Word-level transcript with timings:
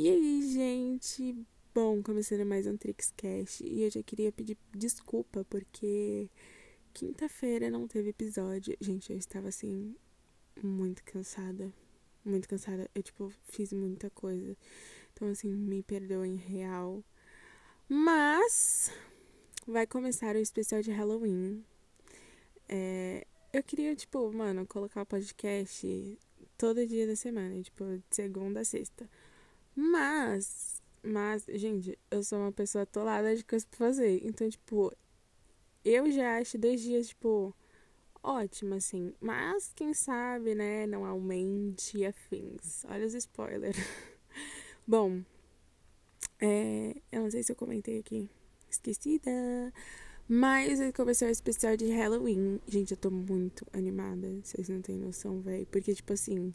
E 0.00 0.08
aí, 0.08 0.42
gente? 0.52 1.44
Bom, 1.74 2.00
começando 2.00 2.46
mais 2.46 2.68
um 2.68 2.76
Trixcast 2.76 3.66
e 3.66 3.82
eu 3.82 3.90
já 3.90 4.00
queria 4.00 4.30
pedir 4.30 4.56
desculpa 4.72 5.44
porque 5.50 6.30
quinta-feira 6.94 7.68
não 7.68 7.88
teve 7.88 8.10
episódio. 8.10 8.76
Gente, 8.80 9.10
eu 9.10 9.18
estava 9.18 9.48
assim 9.48 9.96
muito 10.62 11.02
cansada, 11.02 11.74
muito 12.24 12.48
cansada. 12.48 12.88
Eu 12.94 13.02
tipo 13.02 13.32
fiz 13.48 13.72
muita 13.72 14.08
coisa. 14.10 14.56
Então 15.12 15.26
assim, 15.26 15.52
me 15.52 15.82
perdoem 15.82 16.36
real. 16.36 17.02
Mas 17.88 18.92
vai 19.66 19.84
começar 19.84 20.36
o 20.36 20.38
especial 20.38 20.80
de 20.80 20.92
Halloween. 20.92 21.64
É, 22.68 23.26
eu 23.52 23.64
queria, 23.64 23.96
tipo, 23.96 24.32
mano, 24.32 24.64
colocar 24.64 25.02
o 25.02 25.06
podcast 25.06 26.16
todo 26.56 26.86
dia 26.86 27.04
da 27.04 27.16
semana, 27.16 27.60
tipo, 27.60 27.84
de 27.84 28.14
segunda 28.14 28.60
a 28.60 28.64
sexta. 28.64 29.10
Mas, 29.80 30.82
mas, 31.04 31.44
gente, 31.50 31.96
eu 32.10 32.24
sou 32.24 32.40
uma 32.40 32.50
pessoa 32.50 32.82
atolada 32.82 33.36
de 33.36 33.44
coisas 33.44 33.64
pra 33.64 33.78
fazer. 33.78 34.20
Então, 34.26 34.50
tipo, 34.50 34.92
eu 35.84 36.10
já 36.10 36.38
acho 36.38 36.58
dois 36.58 36.80
dias, 36.80 37.06
tipo, 37.06 37.54
ótimo, 38.20 38.74
assim. 38.74 39.14
Mas, 39.20 39.72
quem 39.76 39.94
sabe, 39.94 40.56
né, 40.56 40.84
não 40.84 41.04
aumente 41.04 42.04
afins. 42.04 42.84
Olha 42.86 43.06
os 43.06 43.14
spoilers. 43.14 43.76
Bom, 44.84 45.22
é, 46.40 46.96
eu 47.12 47.22
não 47.22 47.30
sei 47.30 47.44
se 47.44 47.52
eu 47.52 47.56
comentei 47.56 48.00
aqui. 48.00 48.28
Esquecida. 48.68 49.30
Mas 50.28 50.80
vai 50.80 50.92
começar 50.92 51.26
o 51.26 51.30
especial 51.30 51.76
de 51.76 51.88
Halloween. 51.92 52.60
Gente, 52.66 52.90
eu 52.90 52.96
tô 52.96 53.12
muito 53.12 53.64
animada. 53.72 54.28
Vocês 54.42 54.68
não 54.68 54.82
têm 54.82 54.98
noção, 54.98 55.40
velho. 55.40 55.66
Porque, 55.66 55.94
tipo 55.94 56.12
assim. 56.12 56.52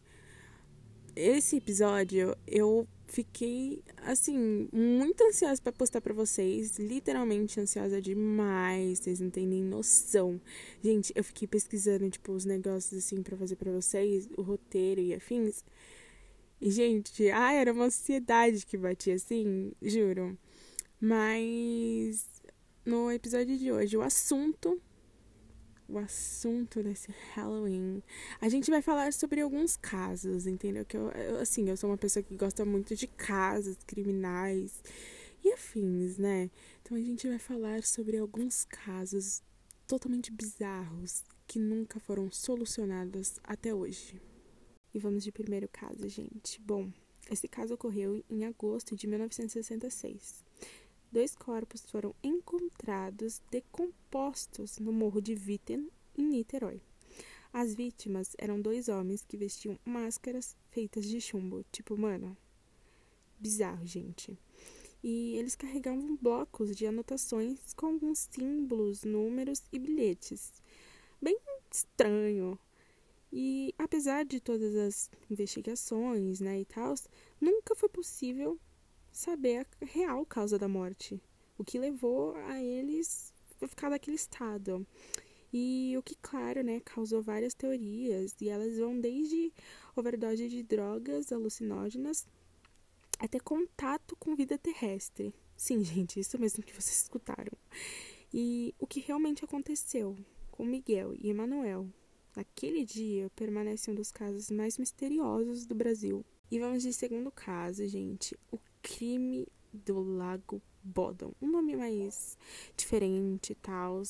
Esse 1.16 1.58
episódio 1.58 2.35
eu 2.48 2.88
fiquei, 3.05 3.84
assim, 3.98 4.67
muito 4.73 5.23
ansiosa 5.23 5.62
para 5.62 5.71
postar 5.71 6.02
para 6.02 6.13
vocês. 6.13 6.80
Literalmente 6.80 7.60
ansiosa 7.60 8.01
demais. 8.01 8.99
Vocês 8.99 9.20
não 9.20 9.29
têm 9.29 9.46
nem 9.46 9.63
noção. 9.63 10.41
Gente, 10.84 11.13
eu 11.15 11.24
fiquei 11.24 11.48
pesquisando, 11.48 12.10
tipo, 12.10 12.32
os 12.32 12.46
negócios, 12.46 13.05
assim, 13.05 13.21
para 13.21 13.37
fazer 13.37 13.55
para 13.57 13.71
vocês. 13.71 14.27
O 14.35 14.41
roteiro 14.41 15.02
e 15.02 15.13
afins. 15.13 15.63
E, 16.60 16.71
gente, 16.71 17.30
ai, 17.30 17.57
era 17.57 17.71
uma 17.71 17.85
ansiedade 17.85 18.65
que 18.65 18.77
batia 18.77 19.13
assim, 19.15 19.71
juro. 19.82 20.35
Mas 20.99 22.27
no 22.85 23.12
episódio 23.12 23.57
de 23.57 23.71
hoje, 23.71 23.96
o 23.98 24.02
assunto 24.02 24.82
o 25.87 25.98
assunto 25.98 26.81
desse 26.81 27.13
Halloween. 27.34 28.01
A 28.39 28.49
gente 28.49 28.70
vai 28.70 28.81
falar 28.81 29.13
sobre 29.13 29.41
alguns 29.41 29.76
casos, 29.76 30.48
entendeu? 30.48 30.85
Que 30.85 30.98
eu, 30.98 31.09
eu, 31.12 31.40
assim, 31.40 31.70
eu 31.70 31.77
sou 31.77 31.90
uma 31.90 31.98
pessoa 31.98 32.23
que 32.23 32.35
gosta 32.35 32.65
muito 32.65 32.95
de 32.95 33.07
casos 33.07 33.77
criminais 33.85 34.81
e 35.43 35.51
afins, 35.51 36.17
né? 36.17 36.49
Então 36.81 36.98
a 36.98 37.01
gente 37.01 37.27
vai 37.27 37.40
falar 37.40 37.84
sobre 37.84 38.17
alguns 38.17 38.65
casos 38.65 39.41
totalmente 39.87 40.31
bizarros 40.31 41.23
que 41.48 41.59
nunca 41.59 41.99
foram 41.99 42.31
solucionados 42.31 43.40
até 43.43 43.73
hoje. 43.73 44.21
E 44.93 44.99
vamos 44.99 45.23
de 45.23 45.31
primeiro 45.31 45.68
caso, 45.68 46.07
gente. 46.07 46.62
Bom, 46.62 46.91
esse 47.29 47.47
caso 47.47 47.73
ocorreu 47.73 48.23
em 48.29 48.45
agosto 48.45 48.95
de 48.95 49.07
1966 49.07 50.43
dois 51.13 51.35
corpos 51.35 51.83
foram 51.91 52.15
encontrados 52.23 53.39
decompostos 53.51 54.79
no 54.79 54.91
morro 54.91 55.21
de 55.21 55.35
Witten, 55.35 55.87
em 56.17 56.25
Niterói. 56.25 56.81
As 57.53 57.75
vítimas 57.75 58.35
eram 58.39 58.59
dois 58.59 58.89
homens 58.89 59.23
que 59.23 59.37
vestiam 59.37 59.77
máscaras 59.85 60.57
feitas 60.71 61.05
de 61.05 61.21
chumbo. 61.21 61.63
Tipo, 61.71 61.95
mano, 61.95 62.35
bizarro, 63.39 63.85
gente. 63.85 64.35
E 65.03 65.38
eles 65.38 65.56
carregavam 65.56 66.17
blocos 66.19 66.75
de 66.75 66.88
anotações 66.88 67.73
com 67.75 67.85
alguns 67.85 68.28
símbolos, 68.31 69.03
números 69.03 69.61
e 69.72 69.78
bilhetes. 69.78 70.51
Bem 71.22 71.38
estranho. 71.72 72.57
E 73.31 73.72
apesar 73.78 74.25
de 74.25 74.40
todas 74.40 74.75
as 74.75 75.12
investigações, 75.29 76.40
né, 76.40 76.62
e 76.62 76.66
tal, 76.66 76.96
nunca 77.40 77.75
foi 77.75 77.90
possível 77.90 78.59
saber 79.13 79.66
a 79.79 79.85
real 79.85 80.25
causa 80.25 80.57
da 80.57 80.68
morte, 80.68 81.22
o 81.57 81.63
que 81.63 81.79
levou 81.79 82.35
a 82.35 82.62
eles 82.62 83.31
a 83.62 83.68
ficar 83.68 83.90
daquele 83.90 84.16
estado. 84.16 84.85
E 85.53 85.94
o 85.97 86.01
que, 86.01 86.16
claro, 86.16 86.63
né, 86.63 86.81
causou 86.84 87.22
várias 87.22 87.53
teorias, 87.53 88.35
e 88.41 88.50
elas 88.50 88.78
vão 88.79 89.00
desde 89.00 89.53
overdose 89.96 90.50
de 90.50 90.63
drogas 90.63 91.31
alucinógenas 91.31 92.28
até 93.19 93.40
contato 93.40 94.16
com 94.16 94.35
vida 94.35 94.57
terrestre. 94.57 95.31
Sim, 95.56 95.84
gente, 95.85 96.19
isso 96.19 96.40
mesmo 96.40 96.63
que 96.63 96.73
vocês 96.73 97.03
escutaram. 97.03 97.53
E 98.34 98.73
o 98.79 98.88
que 98.88 99.00
realmente 99.00 99.46
aconteceu 99.46 100.18
com 100.52 100.66
Miguel 100.66 101.13
e 101.16 101.29
Emanuel 101.29 101.88
naquele 102.35 102.84
dia 102.84 103.29
permanece 103.35 103.91
um 103.91 103.96
dos 103.96 104.12
casos 104.12 104.50
mais 104.50 104.79
misteriosos 104.79 105.68
do 105.68 105.75
Brasil. 105.75 106.25
E 106.50 106.59
vamos 106.59 106.81
de 106.81 106.91
segundo 106.91 107.31
caso, 107.31 107.88
gente, 107.88 108.35
o 108.52 108.57
crime 108.84 109.48
do 109.74 110.04
Lago 110.04 110.62
Bodom, 110.84 111.32
um 111.42 111.50
nome 111.50 111.76
mais 111.76 112.38
diferente 112.78 113.54
e 113.54 113.56
tal. 113.56 114.04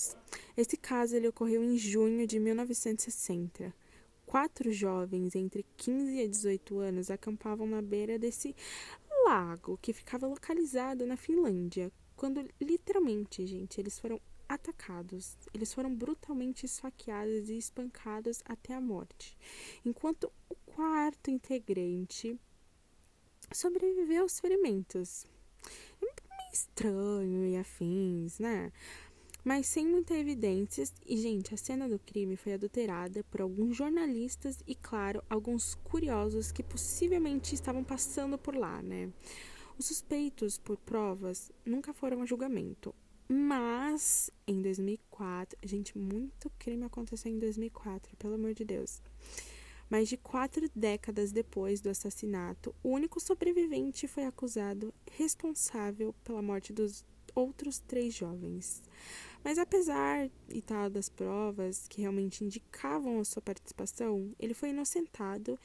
Esse 0.58 0.76
caso 0.76 1.16
ele 1.16 1.28
ocorreu 1.28 1.64
em 1.64 1.78
junho 1.78 2.28
de 2.28 2.40
1960. 2.40 3.74
Quatro 4.26 4.72
jovens 4.72 5.36
entre 5.36 5.64
15 5.78 6.20
e 6.20 6.28
18 6.28 6.80
anos 6.80 7.12
acampavam 7.12 7.68
na 7.68 7.82
beira 7.82 8.18
desse 8.18 8.56
lago 9.26 9.78
que 9.82 9.94
ficava 9.94 10.28
localizado 10.28 11.06
na 11.06 11.16
Finlândia, 11.16 11.92
quando 12.16 12.44
literalmente, 12.60 13.46
gente, 13.46 13.80
eles 13.80 14.00
foram 14.00 14.20
atacados. 14.50 15.38
Eles 15.54 15.74
foram 15.74 15.94
brutalmente 15.94 16.66
esfaqueados 16.66 17.50
e 17.50 17.58
espancados 17.58 18.42
até 18.46 18.74
a 18.74 18.82
morte. 18.82 19.38
Enquanto 19.86 20.32
o 20.50 20.56
quarto 20.66 21.30
integrante 21.30 22.40
sobreviveu 23.54 24.24
aos 24.24 24.40
ferimentos. 24.40 25.26
É 26.02 26.06
meio 26.06 26.52
estranho 26.52 27.46
e 27.46 27.58
afins, 27.58 28.40
né? 28.40 28.72
Mas 29.44 29.68
sem 29.68 29.86
muitas 29.86 30.18
evidências, 30.18 30.94
e 31.06 31.18
gente, 31.18 31.54
a 31.54 31.58
cena 31.58 31.90
do 31.90 32.00
crime 32.00 32.38
foi 32.38 32.54
adulterada 32.54 33.26
por 33.26 33.42
alguns 33.42 33.76
jornalistas 33.76 34.64
e, 34.66 34.74
claro, 34.74 35.22
alguns 35.30 35.76
curiosos 35.76 36.50
que 36.50 36.64
possivelmente 36.64 37.54
estavam 37.54 37.84
passando 37.84 38.38
por 38.38 38.56
lá, 38.56 38.82
né? 38.82 39.12
Os 39.78 39.88
suspeitos 39.88 40.58
por 40.58 40.78
provas 40.78 41.52
nunca 41.66 41.94
foram 41.94 42.22
a 42.22 42.26
julgamento, 42.26 42.96
mas 43.28 44.30
em 44.48 44.62
2004, 44.62 45.58
gente, 45.64 45.98
muito 45.98 46.50
crime 46.58 46.86
aconteceu 46.86 47.30
em 47.30 47.40
2004, 47.40 48.16
pelo 48.16 48.36
amor 48.36 48.54
de 48.54 48.64
Deus. 48.64 49.02
Mais 49.94 50.10
de 50.10 50.18
quatro 50.18 50.68
décadas 50.76 51.32
depois 51.32 51.80
do 51.80 51.88
assassinato, 51.88 52.74
o 52.82 52.90
único 52.90 53.20
sobrevivente 53.20 54.08
foi 54.08 54.26
acusado 54.26 54.92
responsável 55.12 56.16
pela 56.24 56.42
morte 56.42 56.74
dos 56.74 57.06
outros 57.36 57.78
três 57.78 58.12
jovens. 58.12 58.82
Mas 59.44 59.60
apesar 59.60 60.32
e 60.50 60.64
tal 60.64 60.90
das 60.90 61.10
provas 61.10 61.88
que 61.88 62.02
realmente 62.02 62.44
indicavam 62.44 63.20
a 63.20 63.24
sua 63.24 63.40
participação, 63.40 64.34
ele 64.40 64.56
foi 64.56 64.70
inocentado 64.70 65.60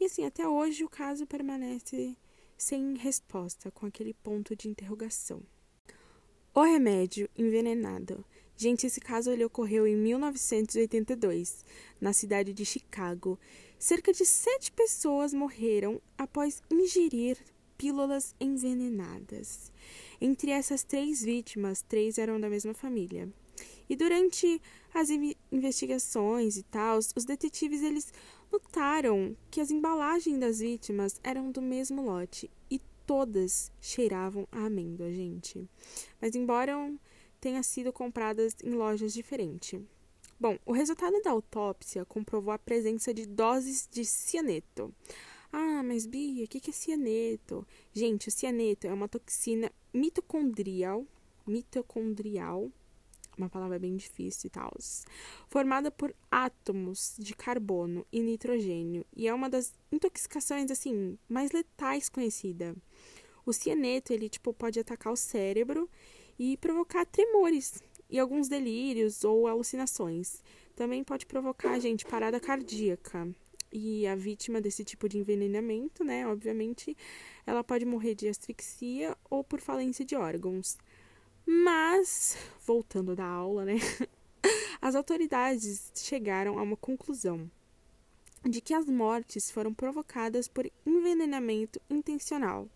e 0.00 0.06
assim 0.06 0.24
até 0.24 0.48
hoje 0.48 0.82
o 0.82 0.88
caso 0.88 1.26
permanece 1.26 2.16
sem 2.56 2.96
resposta, 2.96 3.70
com 3.70 3.84
aquele 3.84 4.14
ponto 4.14 4.56
de 4.56 4.66
interrogação. 4.66 5.42
O 6.54 6.62
remédio 6.62 7.28
envenenado 7.36 8.24
Gente, 8.62 8.86
esse 8.86 9.00
caso 9.00 9.28
ele 9.28 9.44
ocorreu 9.44 9.88
em 9.88 9.96
1982, 9.96 11.64
na 12.00 12.12
cidade 12.12 12.54
de 12.54 12.64
Chicago. 12.64 13.36
Cerca 13.76 14.12
de 14.12 14.24
sete 14.24 14.70
pessoas 14.70 15.34
morreram 15.34 16.00
após 16.16 16.62
ingerir 16.70 17.38
pílulas 17.76 18.36
envenenadas. 18.40 19.72
Entre 20.20 20.52
essas 20.52 20.84
três 20.84 21.24
vítimas, 21.24 21.82
três 21.82 22.18
eram 22.18 22.38
da 22.38 22.48
mesma 22.48 22.72
família. 22.72 23.28
E 23.90 23.96
durante 23.96 24.62
as 24.94 25.08
investigações 25.50 26.56
e 26.56 26.62
tal, 26.62 26.98
os 26.98 27.24
detetives 27.24 27.82
eles 27.82 28.12
notaram 28.52 29.36
que 29.50 29.60
as 29.60 29.72
embalagens 29.72 30.38
das 30.38 30.60
vítimas 30.60 31.20
eram 31.24 31.50
do 31.50 31.60
mesmo 31.60 32.00
lote 32.00 32.48
e 32.70 32.80
todas 33.04 33.72
cheiravam 33.80 34.46
a 34.52 34.66
amêndoa, 34.66 35.12
gente. 35.12 35.68
Mas 36.20 36.36
embora 36.36 36.78
tenha 37.42 37.62
sido 37.64 37.92
compradas 37.92 38.54
em 38.62 38.70
lojas 38.70 39.12
diferentes. 39.12 39.82
Bom, 40.38 40.56
o 40.64 40.72
resultado 40.72 41.20
da 41.22 41.32
autópsia 41.32 42.04
comprovou 42.04 42.54
a 42.54 42.58
presença 42.58 43.12
de 43.12 43.26
doses 43.26 43.88
de 43.90 44.04
cianeto. 44.04 44.94
Ah, 45.52 45.82
mas 45.82 46.06
Bia, 46.06 46.44
o 46.44 46.48
que 46.48 46.70
é 46.70 46.72
cianeto? 46.72 47.66
Gente, 47.92 48.28
o 48.28 48.30
cianeto 48.30 48.86
é 48.86 48.92
uma 48.92 49.08
toxina 49.08 49.72
mitocondrial, 49.92 51.04
mitocondrial, 51.44 52.70
uma 53.36 53.48
palavra 53.48 53.76
bem 53.76 53.96
difícil 53.96 54.46
e 54.46 54.50
tal, 54.50 54.72
formada 55.48 55.90
por 55.90 56.14
átomos 56.30 57.16
de 57.18 57.34
carbono 57.34 58.06
e 58.12 58.22
nitrogênio, 58.22 59.04
e 59.16 59.26
é 59.26 59.34
uma 59.34 59.50
das 59.50 59.74
intoxicações 59.90 60.70
assim 60.70 61.18
mais 61.28 61.50
letais 61.50 62.08
conhecida. 62.08 62.76
O 63.44 63.52
cianeto, 63.52 64.12
ele 64.12 64.28
tipo 64.28 64.54
pode 64.54 64.78
atacar 64.78 65.12
o 65.12 65.16
cérebro 65.16 65.90
e 66.38 66.56
provocar 66.56 67.04
tremores 67.06 67.82
e 68.08 68.18
alguns 68.18 68.48
delírios 68.48 69.24
ou 69.24 69.46
alucinações. 69.46 70.42
Também 70.74 71.02
pode 71.02 71.26
provocar, 71.26 71.78
gente, 71.78 72.04
parada 72.04 72.40
cardíaca. 72.40 73.28
E 73.72 74.06
a 74.06 74.14
vítima 74.14 74.60
desse 74.60 74.84
tipo 74.84 75.08
de 75.08 75.18
envenenamento, 75.18 76.04
né, 76.04 76.26
obviamente, 76.26 76.96
ela 77.46 77.64
pode 77.64 77.86
morrer 77.86 78.14
de 78.14 78.28
asfixia 78.28 79.16
ou 79.30 79.42
por 79.42 79.60
falência 79.60 80.04
de 80.04 80.14
órgãos. 80.14 80.76
Mas, 81.46 82.36
voltando 82.66 83.16
da 83.16 83.24
aula, 83.24 83.64
né? 83.64 83.76
As 84.80 84.94
autoridades 84.94 85.90
chegaram 85.94 86.58
a 86.58 86.62
uma 86.62 86.76
conclusão 86.76 87.50
de 88.44 88.60
que 88.60 88.74
as 88.74 88.86
mortes 88.86 89.50
foram 89.50 89.72
provocadas 89.72 90.48
por 90.48 90.68
envenenamento 90.84 91.80
intencional. 91.88 92.68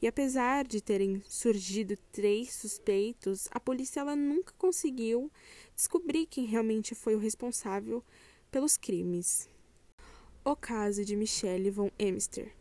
E 0.00 0.06
apesar 0.06 0.64
de 0.64 0.80
terem 0.80 1.20
surgido 1.26 1.96
três 2.12 2.52
suspeitos, 2.52 3.48
a 3.50 3.58
polícia 3.58 4.00
ela 4.00 4.14
nunca 4.14 4.54
conseguiu 4.56 5.30
descobrir 5.74 6.26
quem 6.26 6.44
realmente 6.44 6.94
foi 6.94 7.16
o 7.16 7.18
responsável 7.18 8.04
pelos 8.50 8.76
crimes. 8.76 9.48
O 10.44 10.54
caso 10.54 11.04
de 11.04 11.16
Michelle 11.16 11.70
von 11.70 11.90
Emster. 11.98 12.52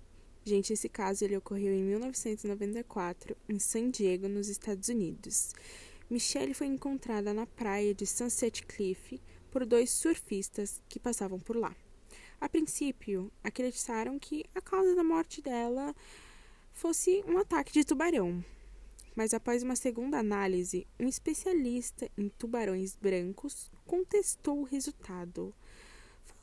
Gente, 0.44 0.74
esse 0.74 0.90
caso 0.90 1.26
ele 1.26 1.38
ocorreu 1.38 1.74
em 1.74 1.84
1994 1.84 3.38
em 3.48 3.60
San 3.60 3.90
Diego, 3.92 4.28
nos 4.28 4.48
Estados 4.48 4.90
Unidos. 4.90 5.54
Michelle 6.10 6.54
foi 6.54 6.68
encontrada 6.68 7.34
na 7.34 7.46
praia 7.46 7.94
de 7.94 8.06
Sunset 8.06 8.66
Cliff 8.66 9.22
por 9.52 9.66
dois 9.66 9.92
surfistas 9.92 10.82
que 10.90 11.00
passavam 11.00 11.40
por 11.40 11.56
lá. 11.56 11.76
A 12.40 12.48
princípio, 12.48 13.32
acreditaram 13.44 14.18
que 14.18 14.46
a 14.56 14.62
causa 14.62 14.96
da 14.96 15.04
morte 15.04 15.42
dela 15.42 15.96
fosse 16.78 17.24
um 17.28 17.40
ataque 17.40 17.74
de 17.74 17.84
tubarão. 17.84 18.44
Mas 19.16 19.34
após 19.34 19.64
uma 19.64 19.76
segunda 19.76 20.20
análise, 20.20 20.86
um 21.00 21.08
especialista 21.08 22.10
em 22.16 22.30
tubarões 22.30 22.96
brancos 22.96 23.72
contestou 23.86 24.60
o 24.60 24.64
resultado 24.64 25.54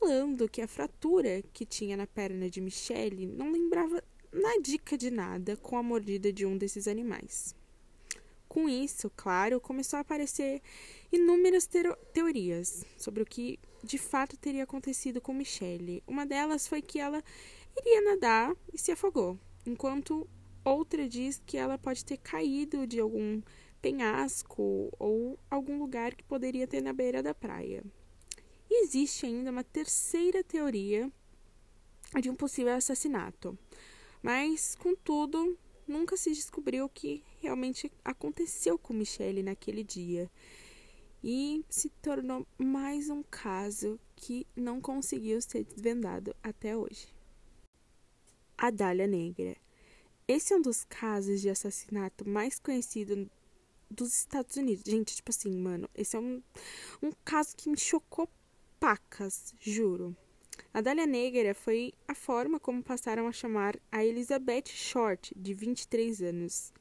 falando 0.01 0.49
que 0.49 0.61
a 0.61 0.67
fratura 0.67 1.43
que 1.53 1.65
tinha 1.65 1.97
na 1.97 2.07
perna 2.07 2.51
de 2.51 2.61
Michelle 2.61 3.27
não 3.27 3.53
lembrava 3.53 4.03
na 4.33 4.59
dica 4.61 4.99
de 4.99 5.09
nada 5.09 5.57
com 5.57 5.79
a 5.79 5.83
mordida 5.83 6.33
de 6.33 6.45
um 6.45 6.59
desses 6.59 6.89
animais. 6.89 7.55
Com 8.49 8.69
isso, 8.69 9.11
claro, 9.17 9.61
começou 9.61 9.97
a 9.97 10.01
aparecer 10.01 10.61
inúmeras 11.13 11.69
teorias 12.13 12.85
sobre 12.99 13.23
o 13.23 13.27
que 13.27 13.59
de 13.83 13.99
fato 13.99 14.37
teria 14.37 14.65
acontecido 14.65 15.21
com 15.21 15.33
Michelle. 15.33 16.03
Uma 16.07 16.27
delas 16.27 16.67
foi 16.67 16.83
que 16.83 16.99
ela 16.99 17.23
iria 17.77 18.03
nadar 18.03 18.55
e 18.73 18.79
se 18.79 18.93
afogou, 18.93 19.39
enquanto 19.67 20.29
outra 20.65 21.09
diz 21.09 21.43
que 21.45 21.57
ela 21.57 21.79
pode 21.79 22.05
ter 22.05 22.17
caído 22.19 22.87
de 22.87 23.01
algum 23.01 23.43
penhasco 23.81 24.91
ou 24.99 25.39
algum 25.51 25.79
lugar 25.79 26.15
que 26.15 26.25
poderia 26.25 26.67
ter 26.67 26.83
na 26.83 26.93
beira 26.93 27.23
da 27.23 27.35
praia. 27.35 27.85
Existe 28.71 29.27
ainda 29.27 29.51
uma 29.51 29.63
terceira 29.63 30.43
teoria 30.43 31.11
de 32.21 32.31
um 32.31 32.35
possível 32.35 32.75
assassinato. 32.75 33.59
Mas, 34.23 34.75
contudo, 34.75 35.59
nunca 35.87 36.17
se 36.17 36.31
descobriu 36.31 36.87
o 36.87 36.89
que 36.89 37.23
realmente 37.41 37.93
aconteceu 38.03 38.79
com 38.79 38.95
Michelle 38.95 39.43
naquele 39.43 39.85
dia. 39.85 40.31
E 41.23 41.65
se 41.69 41.91
tornou 42.03 42.47
mais 42.59 43.09
um 43.11 43.23
caso 43.23 44.01
que 44.17 44.47
não 44.57 44.81
conseguiu 44.81 45.41
ser 45.43 45.65
desvendado 45.65 46.35
até 46.43 46.77
hoje. 46.77 47.14
A 48.65 48.71
Dália 48.71 49.07
Negra. 49.07 49.55
Esse 50.27 50.55
é 50.55 50.57
um 50.57 50.63
dos 50.63 50.85
casos 50.85 51.43
de 51.43 51.51
assassinato 51.51 52.27
mais 52.27 52.59
conhecido 52.59 53.31
dos 53.91 54.17
Estados 54.17 54.57
Unidos. 54.57 54.91
Gente, 54.91 55.15
tipo 55.15 55.31
assim, 55.31 55.55
mano, 55.55 55.87
esse 55.95 56.17
é 56.17 56.19
um, 56.19 56.43
um 57.03 57.13
caso 57.23 57.55
que 57.55 57.69
me 57.69 57.77
chocou 57.77 58.27
pacas, 58.81 59.55
juro. 59.61 60.17
A 60.73 60.81
Dália 60.81 61.05
Negra 61.05 61.55
foi 61.55 61.93
a 62.09 62.15
forma 62.15 62.59
como 62.59 62.83
passaram 62.83 63.29
a 63.29 63.33
chamar 63.33 63.79
a 63.93 64.03
Elizabeth 64.03 64.69
Short, 64.69 65.35
de 65.37 65.53
23 65.53 66.23
anos. 66.23 66.73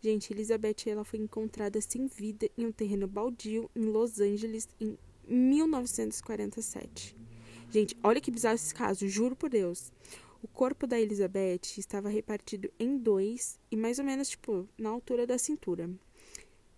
Gente, 0.00 0.32
Elizabeth 0.32 0.86
ela 0.86 1.04
foi 1.04 1.18
encontrada 1.18 1.78
sem 1.82 2.06
vida 2.06 2.48
em 2.56 2.64
um 2.64 2.72
terreno 2.72 3.06
baldio 3.06 3.70
em 3.76 3.84
Los 3.84 4.20
Angeles 4.20 4.66
em 4.80 4.96
1947. 5.28 7.14
Gente, 7.68 7.94
olha 8.02 8.22
que 8.22 8.30
bizarro 8.30 8.54
esse 8.54 8.74
caso, 8.74 9.06
juro 9.06 9.36
por 9.36 9.50
Deus. 9.50 9.92
O 10.42 10.48
corpo 10.48 10.86
da 10.86 11.00
Elizabeth 11.00 11.78
estava 11.78 12.08
repartido 12.08 12.70
em 12.78 12.98
dois 12.98 13.58
e 13.70 13.76
mais 13.76 13.98
ou 13.98 14.04
menos 14.04 14.28
tipo 14.28 14.68
na 14.78 14.90
altura 14.90 15.26
da 15.26 15.38
cintura. 15.38 15.90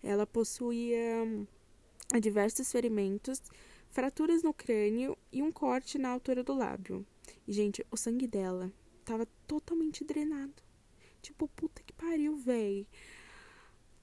Ela 0.02 0.26
possuía 0.26 1.24
hum, 1.24 1.46
diversos 2.20 2.70
ferimentos 2.70 3.42
fraturas 3.90 4.42
no 4.42 4.54
crânio 4.54 5.16
e 5.32 5.42
um 5.42 5.50
corte 5.50 5.98
na 5.98 6.10
altura 6.10 6.42
do 6.42 6.54
lábio. 6.54 7.04
E, 7.46 7.52
gente, 7.52 7.84
o 7.90 7.96
sangue 7.96 8.26
dela 8.26 8.72
tava 9.04 9.26
totalmente 9.46 10.04
drenado. 10.04 10.62
Tipo, 11.20 11.48
puta 11.48 11.82
que 11.82 11.92
pariu, 11.92 12.36
véi. 12.36 12.86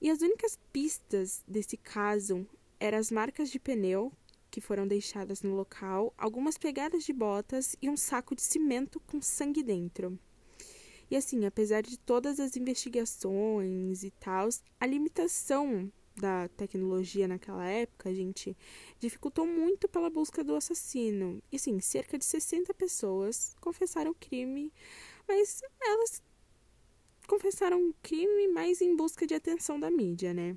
E 0.00 0.10
as 0.10 0.20
únicas 0.20 0.58
pistas 0.72 1.42
desse 1.48 1.76
caso 1.76 2.46
eram 2.78 2.98
as 2.98 3.10
marcas 3.10 3.50
de 3.50 3.58
pneu 3.58 4.12
que 4.50 4.60
foram 4.60 4.86
deixadas 4.86 5.42
no 5.42 5.54
local, 5.54 6.14
algumas 6.16 6.56
pegadas 6.56 7.04
de 7.04 7.12
botas 7.12 7.76
e 7.80 7.88
um 7.88 7.96
saco 7.96 8.34
de 8.34 8.42
cimento 8.42 9.00
com 9.00 9.20
sangue 9.20 9.62
dentro. 9.62 10.18
E 11.10 11.16
assim, 11.16 11.44
apesar 11.44 11.82
de 11.82 11.98
todas 11.98 12.40
as 12.40 12.56
investigações 12.56 14.02
e 14.02 14.10
tal, 14.10 14.48
a 14.80 14.86
limitação 14.86 15.90
da 16.16 16.48
tecnologia 16.48 17.28
naquela 17.28 17.66
época, 17.66 18.14
gente 18.14 18.56
dificultou 18.98 19.46
muito 19.46 19.86
pela 19.88 20.10
busca 20.10 20.42
do 20.42 20.56
assassino. 20.56 21.42
E 21.52 21.56
assim, 21.56 21.78
cerca 21.78 22.18
de 22.18 22.24
60 22.24 22.72
pessoas 22.74 23.54
confessaram 23.60 24.10
o 24.10 24.14
crime, 24.14 24.72
mas 25.28 25.60
elas 25.80 26.22
confessaram 27.28 27.90
o 27.90 27.94
crime 28.02 28.48
mais 28.48 28.80
em 28.80 28.96
busca 28.96 29.26
de 29.26 29.34
atenção 29.34 29.78
da 29.78 29.90
mídia, 29.90 30.32
né? 30.32 30.56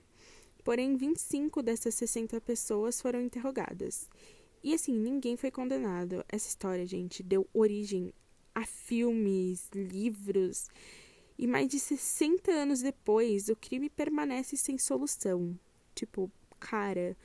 Porém, 0.69 0.95
25 0.95 1.63
dessas 1.63 1.95
60 1.95 2.39
pessoas 2.41 3.01
foram 3.01 3.19
interrogadas. 3.19 4.07
E 4.63 4.71
assim, 4.71 4.93
ninguém 4.93 5.35
foi 5.35 5.49
condenado. 5.49 6.23
Essa 6.29 6.47
história, 6.47 6.85
gente, 6.85 7.23
deu 7.23 7.49
origem 7.51 8.13
a 8.53 8.63
filmes, 8.67 9.67
livros 9.73 10.69
e 11.39 11.47
mais 11.47 11.69
de 11.69 11.79
60 11.79 12.51
anos 12.51 12.81
depois, 12.81 13.49
o 13.49 13.55
crime 13.55 13.89
permanece 13.89 14.55
sem 14.55 14.77
solução. 14.77 15.57
Tipo, 15.95 16.31
cara, 16.59 17.17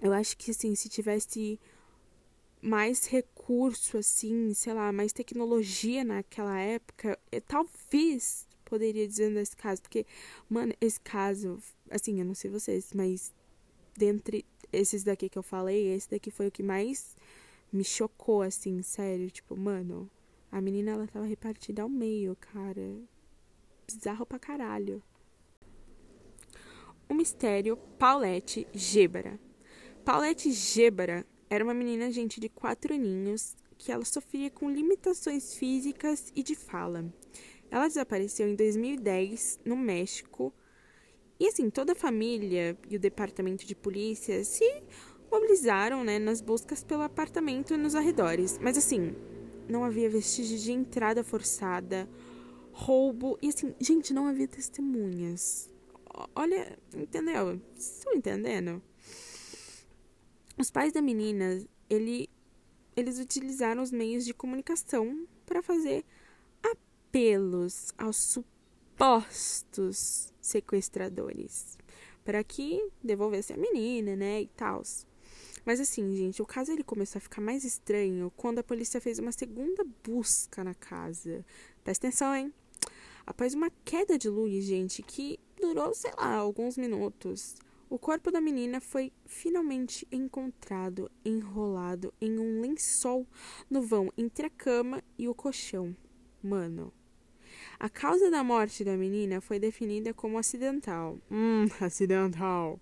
eu 0.00 0.12
acho 0.12 0.36
que 0.36 0.52
assim, 0.52 0.72
se 0.76 0.88
tivesse 0.88 1.58
mais 2.62 3.06
recurso, 3.06 3.98
assim, 3.98 4.54
sei 4.54 4.72
lá, 4.72 4.92
mais 4.92 5.12
tecnologia 5.12 6.04
naquela 6.04 6.60
época, 6.60 7.18
eu, 7.32 7.40
talvez 7.40 8.46
poderia 8.64 9.06
dizer 9.06 9.30
nesse 9.30 9.56
caso. 9.56 9.82
Porque, 9.82 10.04
mano, 10.48 10.74
esse 10.80 11.00
caso, 11.00 11.58
assim, 11.94 12.18
eu 12.18 12.24
não 12.26 12.34
sei 12.34 12.50
vocês, 12.50 12.92
mas 12.92 13.32
dentre 13.96 14.44
esses 14.72 15.04
daqui 15.04 15.28
que 15.28 15.38
eu 15.38 15.42
falei, 15.42 15.94
esse 15.94 16.10
daqui 16.10 16.30
foi 16.30 16.48
o 16.48 16.50
que 16.50 16.62
mais 16.62 17.16
me 17.72 17.84
chocou, 17.84 18.42
assim, 18.42 18.82
sério. 18.82 19.30
Tipo, 19.30 19.56
mano, 19.56 20.10
a 20.50 20.60
menina, 20.60 20.92
ela 20.92 21.06
tava 21.06 21.24
repartida 21.24 21.82
ao 21.82 21.88
meio, 21.88 22.36
cara. 22.36 22.96
Bizarro 23.86 24.26
pra 24.26 24.38
caralho. 24.38 25.02
O 27.08 27.14
mistério 27.14 27.76
Paulette 27.98 28.66
Gébara. 28.72 29.38
Paulette 30.04 30.50
Gébara 30.50 31.24
era 31.48 31.62
uma 31.62 31.74
menina, 31.74 32.10
gente, 32.10 32.40
de 32.40 32.48
quatro 32.48 32.94
aninhos, 32.94 33.54
que 33.78 33.92
ela 33.92 34.04
sofria 34.04 34.50
com 34.50 34.70
limitações 34.70 35.54
físicas 35.54 36.32
e 36.34 36.42
de 36.42 36.54
fala. 36.54 37.04
Ela 37.70 37.88
desapareceu 37.88 38.48
em 38.48 38.54
2010, 38.54 39.60
no 39.64 39.76
México. 39.76 40.52
E 41.38 41.48
assim, 41.48 41.68
toda 41.68 41.92
a 41.92 41.96
família 41.96 42.78
e 42.88 42.96
o 42.96 43.00
departamento 43.00 43.66
de 43.66 43.74
polícia 43.74 44.44
se 44.44 44.64
mobilizaram, 45.30 46.04
né, 46.04 46.18
nas 46.18 46.40
buscas 46.40 46.84
pelo 46.84 47.02
apartamento 47.02 47.74
e 47.74 47.76
nos 47.76 47.94
arredores. 47.94 48.58
Mas 48.62 48.78
assim, 48.78 49.14
não 49.68 49.84
havia 49.84 50.08
vestígios 50.08 50.62
de 50.62 50.72
entrada 50.72 51.24
forçada, 51.24 52.08
roubo 52.72 53.38
e 53.42 53.48
assim, 53.48 53.74
gente, 53.80 54.12
não 54.12 54.26
havia 54.26 54.46
testemunhas. 54.46 55.68
Olha, 56.34 56.78
entendeu? 56.94 57.60
Estão 57.76 58.14
entendendo? 58.14 58.80
Os 60.56 60.70
pais 60.70 60.92
da 60.92 61.02
menina, 61.02 61.60
ele, 61.90 62.28
eles 62.96 63.18
utilizaram 63.18 63.82
os 63.82 63.90
meios 63.90 64.24
de 64.24 64.32
comunicação 64.32 65.26
para 65.44 65.60
fazer 65.60 66.04
apelos 66.62 67.92
aos 67.98 68.16
supostos 68.94 70.32
sequestradores. 70.40 71.76
para 72.24 72.42
que 72.42 72.88
devolvesse 73.02 73.52
a 73.52 73.56
menina, 73.56 74.16
né, 74.16 74.40
e 74.40 74.46
tal. 74.46 74.82
Mas 75.62 75.78
assim, 75.78 76.16
gente, 76.16 76.40
o 76.40 76.46
caso 76.46 76.72
ele 76.72 76.82
começou 76.82 77.18
a 77.18 77.20
ficar 77.20 77.42
mais 77.42 77.64
estranho 77.64 78.32
quando 78.34 78.60
a 78.60 78.62
polícia 78.62 78.98
fez 78.98 79.18
uma 79.18 79.30
segunda 79.30 79.84
busca 80.02 80.64
na 80.64 80.72
casa. 80.72 81.44
Presta 81.82 82.06
atenção, 82.06 82.34
hein? 82.34 82.50
Após 83.26 83.52
uma 83.52 83.70
queda 83.84 84.16
de 84.16 84.30
luz, 84.30 84.64
gente, 84.64 85.02
que 85.02 85.38
durou, 85.60 85.92
sei 85.92 86.12
lá, 86.16 86.34
alguns 86.36 86.78
minutos, 86.78 87.56
o 87.90 87.98
corpo 87.98 88.30
da 88.30 88.40
menina 88.40 88.80
foi 88.80 89.12
finalmente 89.26 90.08
encontrado 90.10 91.10
enrolado 91.22 92.12
em 92.22 92.38
um 92.38 92.62
lençol 92.62 93.26
no 93.68 93.82
vão 93.82 94.10
entre 94.16 94.46
a 94.46 94.50
cama 94.50 95.04
e 95.18 95.28
o 95.28 95.34
colchão. 95.34 95.94
Mano, 96.42 96.90
a 97.78 97.88
causa 97.88 98.30
da 98.30 98.42
morte 98.42 98.84
da 98.84 98.96
menina 98.96 99.40
foi 99.40 99.58
definida 99.58 100.14
como 100.14 100.38
acidental. 100.38 101.18
Hum, 101.30 101.66
acidental. 101.80 102.80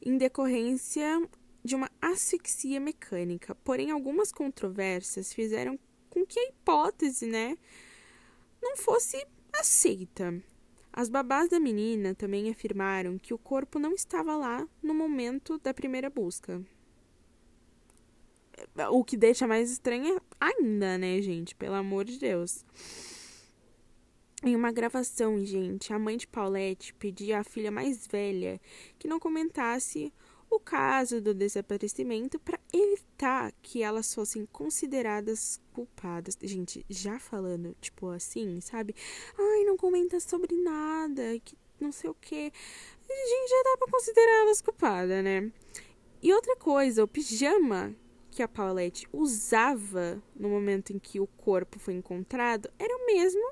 Em 0.00 0.16
decorrência 0.16 1.22
de 1.64 1.74
uma 1.74 1.90
asfixia 2.00 2.80
mecânica. 2.80 3.54
Porém, 3.56 3.90
algumas 3.90 4.32
controvérsias 4.32 5.32
fizeram 5.32 5.78
com 6.08 6.24
que 6.24 6.38
a 6.38 6.48
hipótese, 6.48 7.26
né, 7.26 7.56
não 8.62 8.76
fosse 8.76 9.24
aceita. 9.52 10.42
As 10.92 11.08
babás 11.08 11.48
da 11.48 11.60
menina 11.60 12.14
também 12.14 12.50
afirmaram 12.50 13.18
que 13.18 13.34
o 13.34 13.38
corpo 13.38 13.78
não 13.78 13.92
estava 13.92 14.36
lá 14.36 14.66
no 14.82 14.94
momento 14.94 15.58
da 15.58 15.72
primeira 15.74 16.10
busca. 16.10 16.64
O 18.90 19.04
que 19.04 19.16
deixa 19.16 19.46
mais 19.46 19.70
estranho 19.70 20.20
ainda, 20.40 20.96
né, 20.96 21.20
gente? 21.20 21.54
Pelo 21.54 21.74
amor 21.74 22.04
de 22.04 22.18
Deus. 22.18 22.64
Em 24.44 24.54
uma 24.54 24.70
gravação, 24.70 25.44
gente, 25.44 25.92
a 25.92 25.98
mãe 25.98 26.16
de 26.16 26.26
Paulette 26.28 26.94
pedia 26.94 27.40
à 27.40 27.44
filha 27.44 27.72
mais 27.72 28.06
velha 28.06 28.60
que 28.96 29.08
não 29.08 29.18
comentasse 29.18 30.12
o 30.50 30.60
caso 30.60 31.20
do 31.20 31.34
desaparecimento 31.34 32.38
para 32.38 32.58
evitar 32.72 33.52
que 33.60 33.82
elas 33.82 34.14
fossem 34.14 34.46
consideradas 34.46 35.60
culpadas. 35.72 36.38
Gente, 36.40 36.86
já 36.88 37.18
falando, 37.18 37.76
tipo 37.80 38.08
assim, 38.10 38.60
sabe? 38.60 38.94
Ai, 39.36 39.64
não 39.64 39.76
comenta 39.76 40.20
sobre 40.20 40.54
nada, 40.54 41.38
que 41.44 41.56
não 41.80 41.90
sei 41.90 42.08
o 42.08 42.14
que. 42.14 42.52
Gente, 43.10 43.50
já 43.50 43.62
dá 43.64 43.76
pra 43.78 43.90
considerar 43.90 44.42
elas 44.42 44.62
culpadas, 44.62 45.24
né? 45.24 45.50
E 46.22 46.32
outra 46.32 46.56
coisa, 46.56 47.04
o 47.04 47.08
pijama 47.08 47.94
que 48.38 48.42
a 48.44 48.46
Paulette 48.46 49.04
usava 49.12 50.22
no 50.36 50.48
momento 50.48 50.92
em 50.92 50.98
que 51.00 51.18
o 51.18 51.26
corpo 51.26 51.76
foi 51.76 51.94
encontrado 51.94 52.70
era 52.78 52.96
o 52.96 53.04
mesmo 53.04 53.42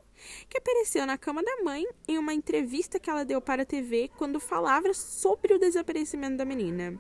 que 0.49 0.59
apareceu 0.59 1.05
na 1.05 1.19
cama 1.19 1.43
da 1.43 1.65
mãe 1.65 1.85
em 2.07 2.17
uma 2.17 2.33
entrevista 2.33 3.01
que 3.01 3.11
ela 3.11 3.25
deu 3.25 3.41
para 3.41 3.63
a 3.63 3.67
TV 3.67 4.09
quando 4.17 4.39
falava 4.39 4.95
sobre 4.95 5.53
o 5.53 5.59
desaparecimento 5.59 6.37
da 6.37 6.45
menina. 6.45 6.97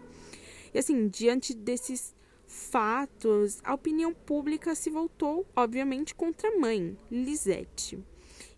E 0.75 0.81
assim, 0.81 1.07
diante 1.07 1.55
desses 1.55 2.13
fatos, 2.45 3.61
a 3.63 3.73
opinião 3.73 4.13
pública 4.13 4.75
se 4.75 4.91
voltou, 4.91 5.47
obviamente, 5.55 6.13
contra 6.13 6.49
a 6.49 6.59
mãe, 6.59 6.99
Lisette. 7.09 8.03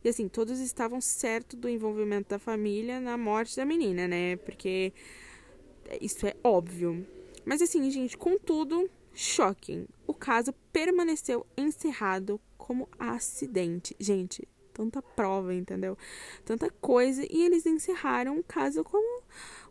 E 0.02 0.08
assim, 0.08 0.26
todos 0.26 0.58
estavam 0.58 1.02
certos 1.02 1.58
do 1.58 1.68
envolvimento 1.68 2.30
da 2.30 2.38
família 2.38 2.98
na 2.98 3.18
morte 3.18 3.56
da 3.56 3.66
menina, 3.66 4.08
né? 4.08 4.36
Porque 4.36 4.90
isso 6.00 6.26
é 6.26 6.34
óbvio. 6.42 7.06
Mas 7.44 7.60
assim, 7.60 7.90
gente, 7.90 8.16
contudo, 8.16 8.90
shocking. 9.18 9.88
O 10.06 10.14
caso 10.14 10.52
permaneceu 10.72 11.44
encerrado 11.56 12.40
como 12.56 12.88
acidente. 12.96 13.96
Gente, 13.98 14.46
tanta 14.72 15.02
prova, 15.02 15.52
entendeu? 15.52 15.98
Tanta 16.44 16.70
coisa. 16.70 17.26
E 17.28 17.44
eles 17.44 17.66
encerraram 17.66 18.38
o 18.38 18.44
caso 18.44 18.84
como 18.84 19.22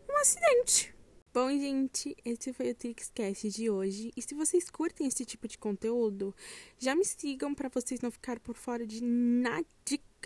um 0.06 0.16
acidente. 0.18 0.94
Bom, 1.32 1.48
gente, 1.50 2.14
esse 2.24 2.52
foi 2.52 2.70
o 2.70 2.74
Trixcast 2.74 3.48
de 3.48 3.70
hoje. 3.70 4.12
E 4.14 4.20
se 4.20 4.34
vocês 4.34 4.68
curtem 4.68 5.06
esse 5.06 5.24
tipo 5.24 5.48
de 5.48 5.56
conteúdo, 5.56 6.34
já 6.78 6.94
me 6.94 7.04
sigam 7.04 7.54
para 7.54 7.70
vocês 7.70 8.00
não 8.00 8.10
ficarem 8.10 8.42
por 8.42 8.56
fora 8.56 8.86
de 8.86 9.02
nada 9.02 9.66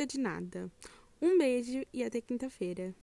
de 0.07 0.19
nada. 0.19 0.73
Um 1.21 1.39
beijo 1.39 1.85
e 1.93 2.03
até 2.03 2.21
quinta-feira. 2.21 2.93